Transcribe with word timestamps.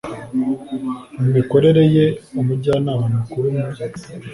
Mu 1.17 1.27
mikorere 1.35 1.81
ye 1.95 2.05
Umujyanama 2.39 3.05
Mukuru 3.15 3.47
mu 3.55 3.65